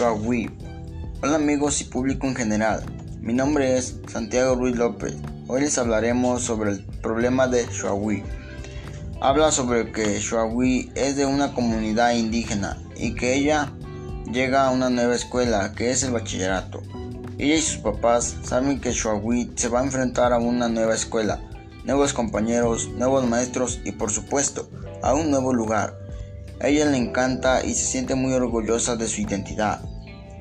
Hola 0.00 1.34
amigos 1.34 1.82
y 1.82 1.84
público 1.84 2.26
en 2.26 2.34
general, 2.34 2.82
mi 3.20 3.34
nombre 3.34 3.76
es 3.76 4.00
Santiago 4.10 4.54
Ruiz 4.54 4.74
López. 4.74 5.14
Hoy 5.46 5.60
les 5.60 5.76
hablaremos 5.76 6.40
sobre 6.40 6.70
el 6.70 6.84
problema 7.02 7.48
de 7.48 7.66
Shuagui. 7.66 8.22
Habla 9.20 9.52
sobre 9.52 9.92
que 9.92 10.18
Shuagui 10.18 10.90
es 10.94 11.16
de 11.16 11.26
una 11.26 11.52
comunidad 11.52 12.14
indígena 12.14 12.78
y 12.96 13.14
que 13.14 13.34
ella 13.34 13.74
llega 14.32 14.66
a 14.66 14.70
una 14.70 14.88
nueva 14.88 15.14
escuela 15.14 15.74
que 15.74 15.90
es 15.90 16.02
el 16.02 16.12
bachillerato. 16.12 16.80
Ella 17.36 17.56
y 17.56 17.60
sus 17.60 17.76
papás 17.76 18.38
saben 18.42 18.80
que 18.80 18.92
Shuagui 18.92 19.52
se 19.54 19.68
va 19.68 19.80
a 19.80 19.84
enfrentar 19.84 20.32
a 20.32 20.38
una 20.38 20.70
nueva 20.70 20.94
escuela, 20.94 21.42
nuevos 21.84 22.14
compañeros, 22.14 22.88
nuevos 22.88 23.26
maestros 23.26 23.80
y 23.84 23.92
por 23.92 24.10
supuesto 24.10 24.70
a 25.02 25.12
un 25.12 25.30
nuevo 25.30 25.52
lugar. 25.52 25.99
A 26.60 26.68
ella 26.68 26.84
le 26.84 26.98
encanta 26.98 27.64
y 27.64 27.72
se 27.72 27.86
siente 27.86 28.14
muy 28.14 28.34
orgullosa 28.34 28.96
de 28.96 29.08
su 29.08 29.22
identidad. 29.22 29.80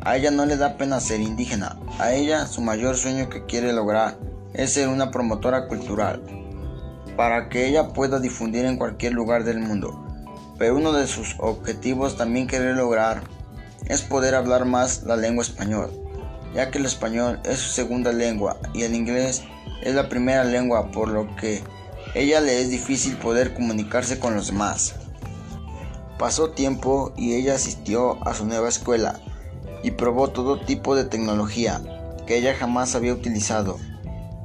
A 0.00 0.16
ella 0.16 0.32
no 0.32 0.46
le 0.46 0.56
da 0.56 0.76
pena 0.76 0.98
ser 0.98 1.20
indígena. 1.20 1.78
A 2.00 2.12
ella 2.12 2.46
su 2.46 2.60
mayor 2.60 2.96
sueño 2.96 3.28
que 3.28 3.46
quiere 3.46 3.72
lograr 3.72 4.18
es 4.52 4.72
ser 4.72 4.88
una 4.88 5.12
promotora 5.12 5.68
cultural 5.68 6.20
para 7.16 7.48
que 7.48 7.68
ella 7.68 7.92
pueda 7.92 8.18
difundir 8.18 8.64
en 8.64 8.78
cualquier 8.78 9.12
lugar 9.12 9.44
del 9.44 9.60
mundo. 9.60 10.04
Pero 10.58 10.76
uno 10.76 10.92
de 10.92 11.06
sus 11.06 11.36
objetivos 11.38 12.16
también 12.16 12.46
quiere 12.46 12.74
lograr 12.74 13.22
es 13.86 14.02
poder 14.02 14.34
hablar 14.34 14.64
más 14.64 15.04
la 15.04 15.16
lengua 15.16 15.44
español, 15.44 15.90
ya 16.52 16.70
que 16.70 16.78
el 16.78 16.86
español 16.86 17.40
es 17.44 17.58
su 17.58 17.70
segunda 17.70 18.12
lengua 18.12 18.58
y 18.74 18.82
el 18.82 18.94
inglés 18.94 19.44
es 19.82 19.94
la 19.94 20.08
primera 20.08 20.42
lengua, 20.42 20.90
por 20.90 21.08
lo 21.08 21.34
que 21.36 21.62
ella 22.14 22.40
le 22.40 22.60
es 22.60 22.70
difícil 22.70 23.16
poder 23.16 23.54
comunicarse 23.54 24.18
con 24.18 24.34
los 24.34 24.48
demás. 24.48 24.94
Pasó 26.18 26.50
tiempo 26.50 27.12
y 27.16 27.34
ella 27.34 27.54
asistió 27.54 28.18
a 28.26 28.34
su 28.34 28.44
nueva 28.44 28.68
escuela 28.68 29.20
y 29.84 29.92
probó 29.92 30.28
todo 30.28 30.60
tipo 30.60 30.96
de 30.96 31.04
tecnología 31.04 31.80
que 32.26 32.36
ella 32.36 32.56
jamás 32.58 32.96
había 32.96 33.12
utilizado. 33.14 33.76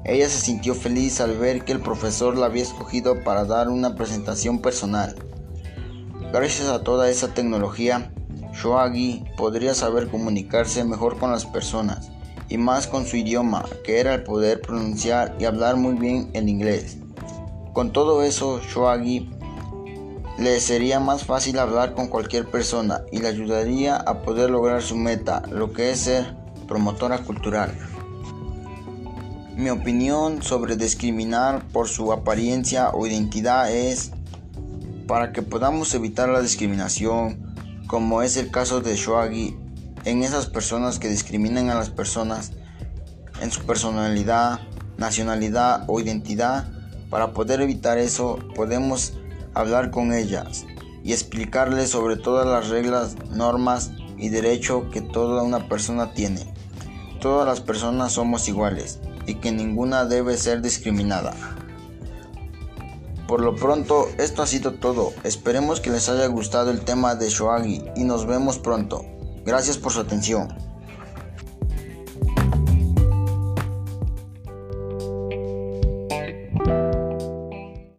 Ella 0.05 0.29
se 0.29 0.39
sintió 0.39 0.75
feliz 0.75 1.19
al 1.19 1.37
ver 1.37 1.65
que 1.65 1.71
el 1.71 1.79
profesor 1.79 2.37
la 2.37 2.45
había 2.45 2.61
escogido 2.61 3.23
para 3.23 3.45
dar 3.45 3.69
una 3.69 3.95
presentación 3.95 4.59
personal. 4.59 5.15
Gracias 6.31 6.67
a 6.67 6.83
toda 6.83 7.09
esa 7.09 7.33
tecnología, 7.33 8.13
Shoagi 8.53 9.25
podría 9.35 9.73
saber 9.73 10.09
comunicarse 10.09 10.83
mejor 10.83 11.17
con 11.17 11.31
las 11.31 11.45
personas 11.45 12.11
y 12.49 12.57
más 12.57 12.85
con 12.85 13.07
su 13.07 13.17
idioma, 13.17 13.65
que 13.83 13.99
era 13.99 14.13
el 14.13 14.23
poder 14.23 14.61
pronunciar 14.61 15.35
y 15.39 15.45
hablar 15.45 15.75
muy 15.75 15.95
bien 15.95 16.29
el 16.33 16.49
inglés. 16.49 16.97
Con 17.73 17.91
todo 17.91 18.21
eso, 18.21 18.59
Shoagi 18.59 19.31
le 20.43 20.59
sería 20.59 20.99
más 20.99 21.23
fácil 21.23 21.57
hablar 21.57 21.93
con 21.93 22.09
cualquier 22.09 22.51
persona 22.51 23.03
y 23.13 23.19
le 23.19 23.29
ayudaría 23.29 23.95
a 23.95 24.23
poder 24.23 24.49
lograr 24.49 24.81
su 24.81 24.97
meta, 24.97 25.41
lo 25.49 25.71
que 25.71 25.91
es 25.91 26.01
ser 26.01 26.35
promotora 26.67 27.19
cultural. 27.19 27.71
Mi 29.55 29.69
opinión 29.69 30.43
sobre 30.43 30.75
discriminar 30.75 31.65
por 31.69 31.87
su 31.87 32.11
apariencia 32.11 32.89
o 32.89 33.07
identidad 33.07 33.71
es 33.71 34.11
para 35.07 35.31
que 35.31 35.43
podamos 35.43 35.93
evitar 35.93 36.27
la 36.27 36.41
discriminación, 36.41 37.55
como 37.87 38.21
es 38.21 38.35
el 38.35 38.51
caso 38.51 38.81
de 38.81 38.97
Shoagi, 38.97 39.55
en 40.03 40.23
esas 40.23 40.47
personas 40.47 40.99
que 40.99 41.07
discriminan 41.07 41.69
a 41.69 41.75
las 41.75 41.89
personas 41.89 42.51
en 43.41 43.49
su 43.49 43.61
personalidad, 43.61 44.59
nacionalidad 44.97 45.85
o 45.87 46.01
identidad. 46.01 46.69
Para 47.09 47.31
poder 47.31 47.61
evitar 47.61 47.97
eso, 47.97 48.39
podemos 48.55 49.13
hablar 49.53 49.91
con 49.91 50.13
ellas 50.13 50.65
y 51.03 51.11
explicarles 51.11 51.89
sobre 51.89 52.15
todas 52.15 52.47
las 52.47 52.69
reglas, 52.69 53.15
normas 53.29 53.91
y 54.17 54.29
derechos 54.29 54.85
que 54.91 55.01
toda 55.01 55.43
una 55.43 55.67
persona 55.67 56.13
tiene. 56.13 56.53
Todas 57.19 57.47
las 57.47 57.61
personas 57.61 58.13
somos 58.13 58.47
iguales 58.47 58.99
y 59.27 59.35
que 59.35 59.51
ninguna 59.51 60.05
debe 60.05 60.37
ser 60.37 60.61
discriminada. 60.61 61.33
Por 63.27 63.41
lo 63.41 63.55
pronto, 63.55 64.07
esto 64.17 64.43
ha 64.43 64.47
sido 64.47 64.73
todo. 64.73 65.11
Esperemos 65.23 65.79
que 65.79 65.89
les 65.89 66.09
haya 66.09 66.27
gustado 66.27 66.71
el 66.71 66.81
tema 66.81 67.15
de 67.15 67.29
Shoagi 67.29 67.83
y 67.95 68.03
nos 68.03 68.25
vemos 68.25 68.59
pronto. 68.59 69.05
Gracias 69.45 69.77
por 69.77 69.91
su 69.91 70.01
atención. 70.01 70.49